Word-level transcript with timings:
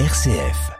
RCF. 0.00 0.72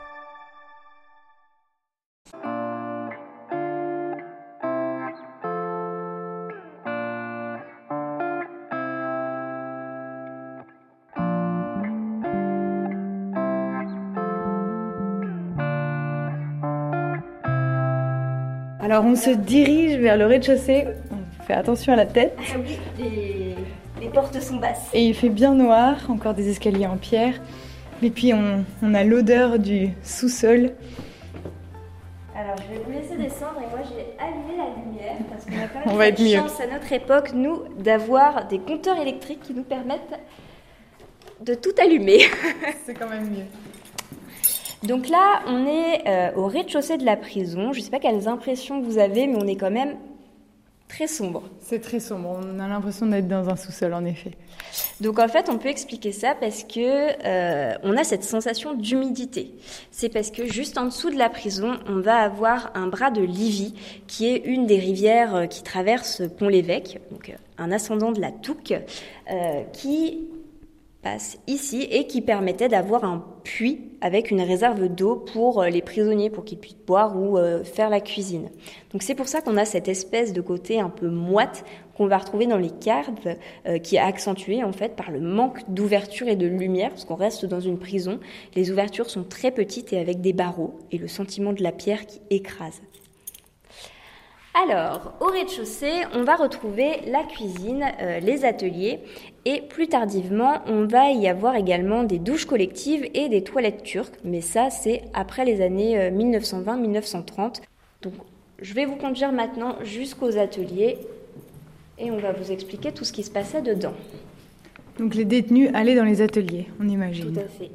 Alors 18.80 19.04
on 19.04 19.14
se 19.14 19.30
dirige 19.30 19.96
vers 19.98 20.16
le 20.16 20.26
rez-de-chaussée. 20.26 20.86
On 21.12 21.42
fait 21.44 21.52
attention 21.52 21.92
à 21.92 21.96
la 21.96 22.06
tête. 22.06 22.36
Ah 22.40 22.56
oui, 22.58 22.78
les, 22.98 23.54
les 24.00 24.08
portes 24.08 24.40
sont 24.42 24.56
basses. 24.56 24.90
Et 24.92 25.06
il 25.06 25.14
fait 25.14 25.28
bien 25.28 25.54
noir, 25.54 25.98
encore 26.08 26.34
des 26.34 26.48
escaliers 26.48 26.88
en 26.88 26.96
pierre. 26.96 27.34
Et 28.04 28.10
puis 28.10 28.34
on, 28.34 28.66
on 28.82 28.92
a 28.92 29.02
l'odeur 29.02 29.58
du 29.58 29.88
sous-sol. 30.02 30.72
Alors 32.36 32.54
je 32.58 32.74
vais 32.74 32.84
vous 32.84 32.90
laisser 32.90 33.16
descendre 33.16 33.56
et 33.62 33.70
moi 33.70 33.78
j'ai 33.88 34.22
allumé 34.22 34.58
la 34.58 34.82
lumière 34.82 35.16
parce 35.30 35.46
qu'on 35.46 35.52
a 35.52 35.68
quand 35.68 35.80
On 35.86 35.88
même 35.90 35.98
va 35.98 36.04
cette 36.04 36.20
être 36.20 36.22
mieux. 36.22 36.36
chance 36.36 36.60
à 36.60 36.66
notre 36.66 36.92
époque, 36.92 37.32
nous, 37.32 37.62
d'avoir 37.78 38.46
des 38.46 38.58
compteurs 38.58 38.98
électriques 39.00 39.40
qui 39.40 39.54
nous 39.54 39.62
permettent 39.62 40.20
de 41.40 41.54
tout 41.54 41.72
allumer. 41.82 42.18
C'est 42.84 42.92
quand 42.92 43.08
même 43.08 43.30
mieux. 43.30 44.86
Donc 44.86 45.08
là, 45.08 45.40
on 45.46 45.66
est 45.66 46.06
euh, 46.06 46.30
au 46.36 46.46
rez-de-chaussée 46.46 46.98
de 46.98 47.06
la 47.06 47.16
prison. 47.16 47.72
Je 47.72 47.78
ne 47.78 47.84
sais 47.84 47.90
pas 47.90 48.00
quelles 48.00 48.28
impressions 48.28 48.82
vous 48.82 48.98
avez, 48.98 49.26
mais 49.26 49.36
on 49.42 49.46
est 49.46 49.56
quand 49.56 49.70
même 49.70 49.96
très 50.94 51.08
sombre. 51.08 51.42
C'est 51.60 51.80
très 51.80 51.98
sombre, 51.98 52.38
on 52.40 52.60
a 52.60 52.68
l'impression 52.68 53.06
d'être 53.06 53.26
dans 53.26 53.48
un 53.48 53.56
sous-sol 53.56 53.94
en 53.94 54.04
effet. 54.04 54.30
Donc 55.00 55.18
en 55.18 55.26
fait, 55.26 55.48
on 55.48 55.58
peut 55.58 55.68
expliquer 55.68 56.12
ça 56.12 56.36
parce 56.38 56.62
que 56.62 56.78
euh, 57.26 57.74
on 57.82 57.96
a 57.96 58.04
cette 58.04 58.22
sensation 58.22 58.74
d'humidité. 58.74 59.54
C'est 59.90 60.08
parce 60.08 60.30
que 60.30 60.46
juste 60.46 60.78
en 60.78 60.84
dessous 60.84 61.10
de 61.10 61.18
la 61.18 61.28
prison, 61.28 61.78
on 61.88 62.00
va 62.00 62.18
avoir 62.18 62.70
un 62.74 62.86
bras 62.86 63.10
de 63.10 63.22
Livy, 63.22 63.74
qui 64.06 64.26
est 64.28 64.44
une 64.44 64.66
des 64.66 64.78
rivières 64.78 65.34
euh, 65.34 65.46
qui 65.46 65.64
traverse 65.64 66.22
Pont-l'Évêque, 66.38 67.00
donc 67.10 67.30
euh, 67.30 67.32
un 67.58 67.72
ascendant 67.72 68.12
de 68.12 68.20
la 68.20 68.30
Touque, 68.30 68.72
euh, 68.72 69.62
qui 69.72 70.28
ici 71.46 71.86
et 71.90 72.06
qui 72.06 72.20
permettait 72.20 72.68
d'avoir 72.68 73.04
un 73.04 73.24
puits 73.44 73.90
avec 74.00 74.30
une 74.30 74.40
réserve 74.40 74.88
d'eau 74.88 75.16
pour 75.16 75.62
euh, 75.62 75.68
les 75.68 75.82
prisonniers, 75.82 76.30
pour 76.30 76.44
qu'ils 76.44 76.58
puissent 76.58 76.76
boire 76.86 77.16
ou 77.16 77.38
euh, 77.38 77.62
faire 77.62 77.90
la 77.90 78.00
cuisine. 78.00 78.50
Donc 78.92 79.02
c'est 79.02 79.14
pour 79.14 79.28
ça 79.28 79.40
qu'on 79.40 79.56
a 79.56 79.64
cette 79.64 79.88
espèce 79.88 80.32
de 80.32 80.40
côté 80.40 80.80
un 80.80 80.90
peu 80.90 81.08
moite 81.08 81.64
qu'on 81.96 82.06
va 82.06 82.18
retrouver 82.18 82.46
dans 82.46 82.58
les 82.58 82.70
cartes, 82.70 83.28
euh, 83.66 83.78
qui 83.78 83.96
est 83.96 84.00
accentué 84.00 84.64
en 84.64 84.72
fait 84.72 84.96
par 84.96 85.10
le 85.10 85.20
manque 85.20 85.60
d'ouverture 85.68 86.26
et 86.28 86.36
de 86.36 86.46
lumière, 86.46 86.90
parce 86.90 87.04
qu'on 87.04 87.14
reste 87.14 87.44
dans 87.44 87.60
une 87.60 87.78
prison. 87.78 88.18
Les 88.56 88.70
ouvertures 88.70 89.08
sont 89.08 89.24
très 89.24 89.50
petites 89.50 89.92
et 89.92 89.98
avec 89.98 90.20
des 90.20 90.32
barreaux, 90.32 90.74
et 90.90 90.98
le 90.98 91.08
sentiment 91.08 91.52
de 91.52 91.62
la 91.62 91.72
pierre 91.72 92.06
qui 92.06 92.20
écrase. 92.30 92.82
Alors, 94.54 95.14
au 95.20 95.26
rez-de-chaussée, 95.26 96.04
on 96.12 96.22
va 96.22 96.36
retrouver 96.36 97.00
la 97.08 97.24
cuisine, 97.24 97.84
euh, 98.00 98.20
les 98.20 98.44
ateliers 98.44 99.00
et 99.44 99.60
plus 99.60 99.88
tardivement, 99.88 100.62
on 100.68 100.86
va 100.86 101.10
y 101.10 101.26
avoir 101.26 101.56
également 101.56 102.04
des 102.04 102.20
douches 102.20 102.46
collectives 102.46 103.04
et 103.14 103.28
des 103.28 103.42
toilettes 103.42 103.82
turques, 103.82 104.14
mais 104.22 104.40
ça 104.40 104.70
c'est 104.70 105.02
après 105.12 105.44
les 105.44 105.60
années 105.60 105.98
euh, 105.98 106.10
1920-1930. 106.10 107.62
Donc 108.02 108.12
je 108.62 108.74
vais 108.74 108.84
vous 108.84 108.94
conduire 108.94 109.32
maintenant 109.32 109.76
jusqu'aux 109.82 110.38
ateliers 110.38 110.98
et 111.98 112.12
on 112.12 112.18
va 112.18 112.30
vous 112.30 112.52
expliquer 112.52 112.92
tout 112.92 113.04
ce 113.04 113.12
qui 113.12 113.24
se 113.24 113.32
passait 113.32 113.60
dedans. 113.60 113.94
Donc 115.00 115.16
les 115.16 115.24
détenus 115.24 115.70
allaient 115.74 115.96
dans 115.96 116.04
les 116.04 116.22
ateliers, 116.22 116.68
on 116.80 116.88
imagine. 116.88 117.32
Tout 117.32 117.40
à 117.40 117.48
fait. 117.48 117.72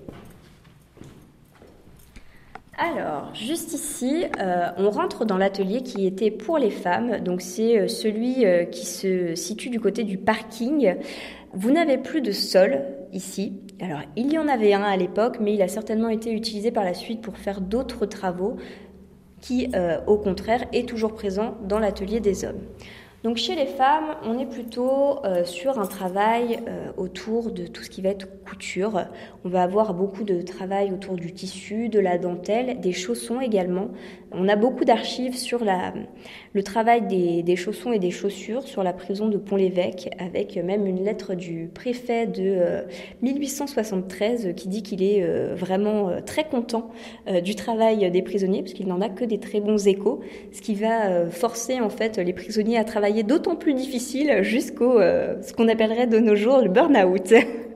Alors, 2.82 3.36
juste 3.36 3.74
ici, 3.74 4.24
euh, 4.40 4.70
on 4.78 4.90
rentre 4.90 5.26
dans 5.26 5.38
l'atelier 5.38 5.82
qui 5.82 6.08
était 6.08 6.32
pour 6.32 6.58
les 6.58 6.70
femmes. 6.70 7.20
Donc, 7.20 7.42
c'est 7.42 7.78
euh, 7.78 7.88
celui 7.90 8.46
euh, 8.46 8.64
qui 8.64 8.86
se 8.86 9.36
situe 9.36 9.70
du 9.70 9.82
côté 9.82 10.06
du 10.06 10.18
parking. 10.18 10.96
Vous 11.54 11.72
n'avez 11.72 11.98
plus 11.98 12.22
de 12.22 12.32
sol 12.32 12.86
ici. 13.12 13.60
Alors, 13.82 14.00
il 14.16 14.32
y 14.32 14.38
en 14.38 14.48
avait 14.48 14.74
un 14.74 14.84
à 14.84 14.96
l'époque, 14.96 15.40
mais 15.42 15.54
il 15.54 15.62
a 15.62 15.68
certainement 15.68 16.08
été 16.08 16.32
utilisé 16.32 16.72
par 16.72 16.86
la 16.86 16.94
suite 16.94 17.20
pour 17.20 17.36
faire 17.36 17.60
d'autres 17.60 18.06
travaux 18.06 18.56
qui, 19.42 19.70
au 20.06 20.18
contraire, 20.18 20.66
est 20.74 20.88
toujours 20.88 21.14
présent 21.14 21.56
dans 21.64 21.80
l'atelier 21.80 22.20
des 22.20 22.44
hommes. 22.44 22.60
Donc 23.24 23.36
chez 23.36 23.56
les 23.56 23.66
femmes, 23.66 24.16
on 24.24 24.40
est 24.40 24.46
plutôt 24.46 25.26
euh, 25.26 25.44
sur 25.44 25.78
un 25.78 25.88
travail 25.88 26.60
euh, 26.68 26.92
autour 26.96 27.52
de 27.52 27.68
tout 27.68 27.84
ce 27.84 27.90
qui 27.90 28.02
va 28.02 28.10
être 28.10 28.28
couture. 28.44 29.06
On 29.44 29.50
va 29.50 29.64
avoir 29.64 29.94
beaucoup 29.94 30.24
de 30.24 30.42
travail 30.42 30.94
autour 30.94 31.16
du 31.16 31.34
tissu, 31.34 31.90
de 31.90 32.00
la 32.00 32.18
dentelle, 32.18 32.80
des 32.80 32.94
chaussons 32.94 33.42
également. 33.42 33.90
On 34.32 34.48
a 34.48 34.56
beaucoup 34.56 34.86
d'archives 34.86 35.36
sur 35.36 35.66
la, 35.66 35.94
le 36.54 36.64
travail 36.64 37.02
des, 37.44 37.56
chaussons 37.56 37.92
et 37.92 38.00
des 38.00 38.12
chaussures 38.12 38.64
sur 38.64 38.84
la 38.84 38.94
prison 38.94 39.28
de 39.28 39.38
Pont-l'Évêque, 39.38 40.16
avec 40.20 40.56
même 40.56 40.86
une 40.86 41.04
lettre 41.04 41.34
du 41.36 41.70
préfet 41.74 42.28
de 42.28 42.44
euh, 42.44 42.82
1873 43.22 44.54
qui 44.56 44.68
dit 44.68 44.84
qu'il 44.84 45.04
est 45.04 45.24
euh, 45.24 45.56
vraiment 45.56 46.10
euh, 46.10 46.22
très 46.22 46.44
content 46.44 46.90
euh, 47.28 47.42
du 47.42 47.56
travail 47.56 48.10
des 48.12 48.22
prisonniers, 48.22 48.62
parce 48.62 48.74
qu'il 48.74 48.88
n'en 48.88 49.02
a 49.02 49.10
que 49.10 49.26
des 49.26 49.40
très 49.40 49.62
bons 49.62 49.88
échos, 49.88 50.22
ce 50.52 50.62
qui 50.62 50.76
va 50.76 51.08
euh, 51.08 51.30
forcer 51.30 51.80
en 51.80 51.90
fait 51.90 52.18
les 52.18 52.34
prisonniers 52.34 52.78
à 52.78 52.84
travailler 52.84 53.09
d'autant 53.24 53.56
plus 53.56 53.74
difficile 53.74 54.40
jusqu'au 54.42 55.00
euh, 55.00 55.42
ce 55.42 55.54
qu'on 55.54 55.68
appellerait 55.68 56.08
de 56.08 56.20
nos 56.20 56.36
jours 56.36 56.62
le 56.62 56.70
burn-out. 56.70 57.34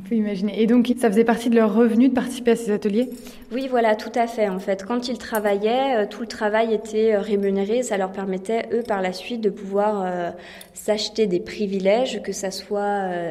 On 0.00 0.08
peut 0.08 0.14
imaginer. 0.14 0.60
Et 0.60 0.66
donc 0.66 0.92
ça 0.98 1.10
faisait 1.10 1.24
partie 1.24 1.50
de 1.50 1.56
leur 1.56 1.74
revenu 1.74 2.08
de 2.08 2.14
participer 2.14 2.52
à 2.52 2.56
ces 2.56 2.70
ateliers? 2.70 3.10
Oui, 3.52 3.66
voilà, 3.68 3.96
tout 3.96 4.12
à 4.14 4.26
fait. 4.26 4.48
En 4.48 4.58
fait, 4.58 4.84
quand 4.86 5.08
ils 5.08 5.18
travaillaient, 5.18 6.04
euh, 6.04 6.06
tout 6.08 6.22
le 6.22 6.26
travail 6.26 6.72
était 6.72 7.14
euh, 7.14 7.20
rémunéré. 7.20 7.82
Ça 7.82 7.98
leur 7.98 8.12
permettait, 8.12 8.68
eux, 8.72 8.82
par 8.82 9.02
la 9.02 9.12
suite, 9.12 9.40
de 9.40 9.50
pouvoir 9.50 10.02
euh, 10.04 10.30
s'acheter 10.72 11.26
des 11.26 11.40
privilèges, 11.40 12.22
que 12.22 12.32
ça 12.32 12.50
soit 12.50 12.80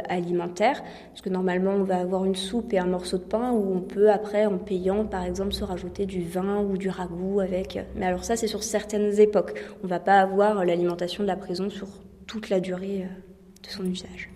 alimentaire, 0.09 0.84
parce 1.12 1.22
que 1.22 1.30
normalement, 1.30 1.72
on 1.72 1.84
va 1.84 1.97
avoir 1.97 2.25
une 2.25 2.35
soupe 2.35 2.74
et 2.74 2.80
un 2.80 2.86
morceau 2.86 3.18
de 3.18 3.24
pain, 3.24 3.51
où 3.51 3.74
on 3.75 3.81
peut, 3.81 4.12
après, 4.12 4.46
en 4.46 4.57
payant, 4.57 5.06
par 5.06 5.24
exemple, 5.24 5.53
se 5.53 5.63
rajouter 5.63 6.06
du 6.06 6.22
vin 6.22 6.62
ou 6.62 6.78
du 6.78 6.90
ragoût 6.90 7.40
avec. 7.40 7.80
Mais 7.96 8.06
alors 8.06 8.24
ça, 8.24 8.36
c'est 8.36 8.47
sur 8.47 8.62
certaines 8.62 9.19
époques. 9.19 9.53
On 9.84 9.88
va 9.88 10.00
pas 10.00 10.19
avoir 10.19 10.66
l'alimentation 10.66 11.24
de 11.24 11.28
la 11.28 11.38
prison 11.38 11.69
sur 11.69 11.88
toute 12.28 12.50
la 12.50 12.59
durée 12.59 13.07
de 13.63 13.69
son 13.69 13.86
usage. 13.86 14.30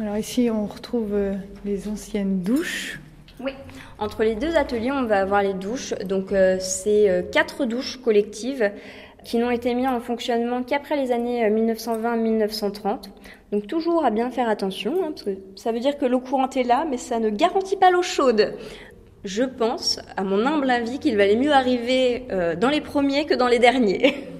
Alors 0.00 0.16
ici 0.16 0.48
on 0.50 0.66
retrouve 0.66 1.12
euh, 1.12 1.34
les 1.64 1.88
anciennes 1.88 2.40
douches. 2.42 3.00
Oui, 3.40 3.52
entre 3.98 4.24
les 4.24 4.34
deux 4.34 4.56
ateliers, 4.56 4.90
on 4.90 5.04
va 5.04 5.20
avoir 5.20 5.42
les 5.42 5.54
douches. 5.54 5.94
Donc, 6.04 6.32
euh, 6.32 6.56
c'est 6.60 7.08
euh, 7.08 7.22
quatre 7.22 7.64
douches 7.66 7.96
collectives 8.02 8.72
qui 9.24 9.38
n'ont 9.38 9.50
été 9.50 9.74
mises 9.74 9.86
en 9.86 10.00
fonctionnement 10.00 10.62
qu'après 10.62 10.96
les 10.96 11.12
années 11.12 11.44
euh, 11.44 11.50
1920-1930. 11.50 13.10
Donc, 13.52 13.66
toujours 13.68 14.04
à 14.04 14.10
bien 14.10 14.30
faire 14.30 14.48
attention, 14.48 14.94
hein, 15.02 15.10
parce 15.10 15.22
que 15.22 15.30
ça 15.54 15.70
veut 15.70 15.78
dire 15.78 15.98
que 15.98 16.04
l'eau 16.04 16.20
courante 16.20 16.56
est 16.56 16.64
là, 16.64 16.84
mais 16.88 16.96
ça 16.96 17.20
ne 17.20 17.30
garantit 17.30 17.76
pas 17.76 17.90
l'eau 17.90 18.02
chaude. 18.02 18.54
Je 19.24 19.44
pense, 19.44 20.00
à 20.16 20.24
mon 20.24 20.44
humble 20.44 20.70
avis, 20.70 20.98
qu'il 20.98 21.16
valait 21.16 21.36
mieux 21.36 21.52
arriver 21.52 22.28
dans 22.60 22.68
les 22.68 22.80
premiers 22.80 23.26
que 23.26 23.34
dans 23.34 23.48
les 23.48 23.58
derniers. 23.58 24.28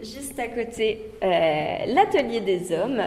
Juste 0.00 0.38
à 0.38 0.46
côté, 0.46 1.10
euh, 1.24 1.26
l'atelier 1.88 2.40
des 2.40 2.72
hommes, 2.72 3.02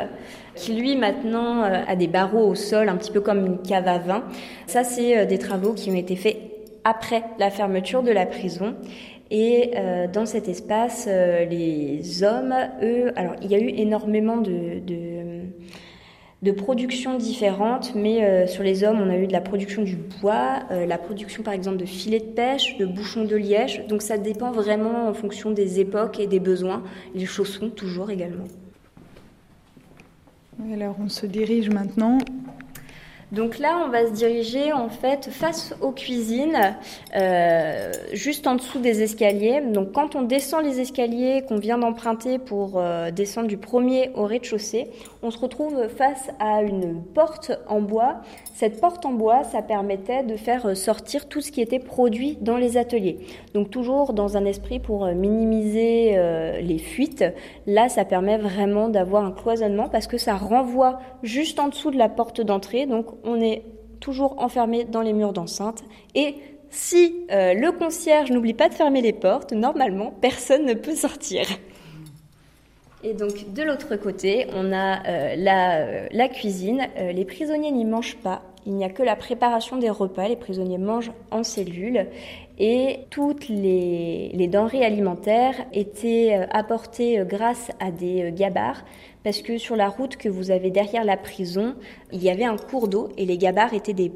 qui 0.56 0.74
lui 0.74 0.98
maintenant 0.98 1.64
euh, 1.64 1.84
a 1.88 1.96
des 1.96 2.08
barreaux 2.08 2.50
au 2.50 2.56
sol, 2.56 2.90
un 2.90 2.98
petit 2.98 3.12
peu 3.12 3.22
comme 3.22 3.46
une 3.46 3.62
cave 3.62 3.88
à 3.88 3.98
vin. 3.98 4.24
Ça, 4.68 4.84
c'est 4.84 5.18
euh, 5.18 5.26
des 5.26 5.38
travaux 5.38 5.74
qui 5.74 5.90
ont 5.90 5.96
été 5.96 6.18
faits 6.18 6.36
après 6.84 7.24
la 7.40 7.50
fermeture 7.50 8.04
de 8.04 8.12
la 8.12 8.26
prison. 8.26 8.76
Et 9.34 9.72
dans 10.12 10.26
cet 10.26 10.50
espace, 10.50 11.08
les 11.08 12.22
hommes, 12.22 12.54
eux, 12.84 13.14
alors 13.16 13.36
il 13.42 13.50
y 13.50 13.56
a 13.56 13.60
eu 13.60 13.70
énormément 13.70 14.36
de, 14.36 14.82
de 16.42 16.52
productions 16.52 17.18
différentes, 17.18 17.94
mais 17.94 18.24
euh, 18.24 18.48
sur 18.48 18.64
les 18.64 18.84
hommes, 18.84 19.00
on 19.00 19.10
a 19.10 19.18
eu 19.18 19.28
de 19.28 19.32
la 19.32 19.42
production 19.42 19.84
du 19.84 19.96
bois, 19.96 20.64
euh, 20.72 20.88
la 20.88 20.98
production 20.98 21.44
par 21.44 21.54
exemple 21.54 21.78
de 21.78 21.86
filets 21.86 22.20
de 22.20 22.26
pêche, 22.26 22.78
de 22.78 22.86
bouchons 22.86 23.26
de 23.26 23.36
liège. 23.36 23.86
Donc 23.88 24.02
ça 24.02 24.18
dépend 24.18 24.52
vraiment 24.52 25.08
en 25.08 25.14
fonction 25.14 25.52
des 25.52 25.80
époques 25.80 26.20
et 26.20 26.26
des 26.26 26.40
besoins. 26.40 26.82
Les 27.14 27.28
chaussons 27.28 27.70
toujours 27.70 28.10
également. 28.10 28.46
Alors 30.74 30.96
on 31.00 31.10
se 31.10 31.28
dirige 31.28 31.70
maintenant. 31.70 32.18
Donc 33.32 33.60
là, 33.60 33.82
on 33.86 33.90
va 33.90 34.08
se 34.08 34.12
diriger 34.12 34.74
en 34.74 34.90
fait 34.90 35.30
face 35.32 35.74
aux 35.80 35.92
cuisines, 35.92 36.76
euh, 37.16 37.92
juste 38.12 38.46
en 38.46 38.56
dessous 38.56 38.80
des 38.80 39.04
escaliers. 39.04 39.62
Donc 39.62 39.94
quand 39.94 40.16
on 40.16 40.22
descend 40.22 40.66
les 40.66 40.82
escaliers 40.82 41.44
qu'on 41.48 41.58
vient 41.58 41.78
d'emprunter 41.78 42.40
pour 42.40 42.74
euh, 42.76 43.10
descendre 43.10 43.48
du 43.48 43.56
premier 43.58 44.12
au 44.16 44.26
rez-de-chaussée, 44.26 44.90
on 45.24 45.32
se 45.32 45.38
retrouve 45.38 45.88
face 45.88 46.30
à 46.40 46.62
une 46.62 47.02
porte 47.02 47.54
en 47.68 47.80
bois. 47.80 48.18
Cette 48.54 48.82
porte 48.82 49.06
en 49.06 49.14
bois, 49.14 49.44
ça 49.46 49.62
permettait 49.62 50.24
de 50.24 50.36
faire 50.36 50.76
sortir 50.76 51.30
tout 51.30 51.40
ce 51.40 51.54
qui 51.54 51.62
était 51.62 51.80
produit 51.80 52.38
dans 52.42 52.58
les 52.58 52.76
ateliers. 52.76 53.20
Donc 53.54 53.70
toujours 53.70 54.12
dans 54.12 54.36
un 54.36 54.44
esprit 54.44 54.80
pour 54.80 55.06
minimiser 55.06 56.18
euh, 56.18 56.60
les 56.60 56.80
fuites. 56.80 57.24
Là, 57.66 57.88
ça 57.88 58.04
permet 58.04 58.38
vraiment 58.38 58.90
d'avoir 58.90 59.24
un 59.24 59.32
cloisonnement 59.32 59.88
parce 59.88 60.08
que 60.08 60.18
ça 60.18 60.36
renvoie 60.36 61.00
juste 61.24 61.60
en 61.60 61.70
dessous 61.70 61.92
de 61.92 61.98
la 61.98 62.10
porte 62.10 62.42
d'entrée. 62.42 62.86
Donc 62.86 63.21
on 63.24 63.40
est 63.42 63.64
toujours 64.00 64.42
enfermé 64.42 64.84
dans 64.84 65.02
les 65.02 65.14
murs 65.14 65.34
d'enceinte. 65.34 65.84
Et 66.16 66.36
si 66.70 67.26
euh, 67.32 67.54
le 67.54 67.72
concierge 67.72 68.32
n'oublie 68.32 68.54
pas 68.54 68.70
de 68.70 68.74
fermer 68.74 69.02
les 69.02 69.14
portes, 69.14 69.52
normalement, 69.52 70.14
personne 70.22 70.66
ne 70.66 70.74
peut 70.74 70.96
sortir. 70.96 71.46
Et 73.04 73.14
donc 73.14 73.54
de 73.54 73.64
l'autre 73.64 73.96
côté, 73.96 74.48
on 74.56 74.72
a 74.72 75.06
euh, 75.08 75.36
la, 75.36 76.10
la, 76.10 76.30
cuisine. 76.30 76.88
Euh, 76.98 77.12
les 77.12 77.26
prisonniers 77.26 77.72
n'y 77.72 77.86
mangent 77.86 78.18
pas. 78.18 78.44
Il 78.66 78.76
n'y 78.76 78.84
a 78.84 78.90
que 78.90 79.04
la 79.04 79.16
préparation 79.16 79.78
des 79.78 79.90
repas. 79.90 80.28
Les 80.28 80.36
prisonniers 80.36 80.78
mangent 80.78 81.12
en 81.32 81.44
cellule. 81.44 82.08
Et 82.60 83.00
toutes 83.10 83.50
les, 83.50 84.48
denrées 84.52 84.86
alimentaires 84.86 85.56
étaient 85.74 86.48
apportées 86.52 87.24
grâce 87.26 87.72
à 87.80 87.92
des 87.92 88.32
gabarres 88.36 88.84
parce 89.24 89.42
que 89.42 89.58
sur 89.58 89.76
la 89.76 89.90
route 89.90 90.16
que 90.16 90.30
vous 90.30 90.52
avez 90.52 90.72
derrière 90.72 91.04
la 91.04 91.18
prison, 91.18 91.76
il 92.12 92.24
y 92.24 92.30
avait 92.30 92.44
un 92.44 92.58
cours 92.58 92.88
d'eau 92.88 93.10
et 93.18 93.26
les 93.26 93.38
gabarres 93.38 93.74
étaient 93.74 93.94
des 93.94 94.12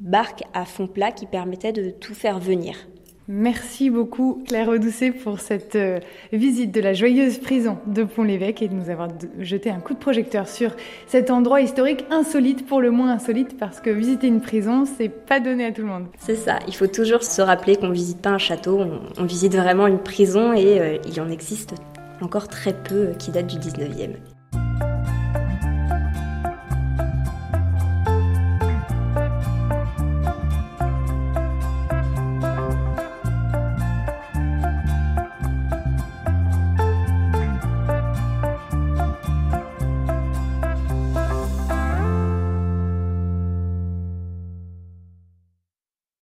barques 0.00 0.42
à 0.52 0.64
fond 0.64 0.86
plat 0.86 1.12
qui 1.12 1.26
permettaient 1.26 1.72
de 1.72 1.90
tout 1.90 2.14
faire 2.14 2.38
venir. 2.38 2.86
Merci 3.34 3.88
beaucoup 3.88 4.44
Claire 4.46 4.68
Audoucet 4.68 5.10
pour 5.10 5.40
cette 5.40 5.74
euh, 5.74 6.00
visite 6.34 6.70
de 6.70 6.82
la 6.82 6.92
joyeuse 6.92 7.38
prison 7.38 7.78
de 7.86 8.04
Pont-l'Évêque 8.04 8.60
et 8.60 8.68
de 8.68 8.74
nous 8.74 8.90
avoir 8.90 9.08
jeté 9.38 9.70
un 9.70 9.80
coup 9.80 9.94
de 9.94 9.98
projecteur 9.98 10.46
sur 10.46 10.76
cet 11.06 11.30
endroit 11.30 11.62
historique 11.62 12.04
insolite, 12.10 12.66
pour 12.66 12.82
le 12.82 12.90
moins 12.90 13.10
insolite, 13.10 13.56
parce 13.58 13.80
que 13.80 13.88
visiter 13.88 14.26
une 14.26 14.42
prison, 14.42 14.84
c'est 14.84 15.08
pas 15.08 15.40
donné 15.40 15.64
à 15.64 15.72
tout 15.72 15.80
le 15.80 15.88
monde. 15.88 16.08
C'est 16.18 16.36
ça, 16.36 16.58
il 16.68 16.76
faut 16.76 16.88
toujours 16.88 17.22
se 17.22 17.40
rappeler 17.40 17.76
qu'on 17.76 17.88
visite 17.88 18.20
pas 18.20 18.28
un 18.28 18.38
château, 18.38 18.84
on, 19.16 19.24
visite 19.24 19.54
vraiment 19.54 19.86
une 19.86 20.00
prison 20.00 20.52
et 20.52 20.78
euh, 20.78 20.98
il 21.08 21.18
en 21.18 21.30
existe 21.30 21.72
encore 22.20 22.48
très 22.48 22.74
peu 22.74 23.12
qui 23.18 23.30
datent 23.30 23.46
du 23.46 23.56
19e. 23.56 24.10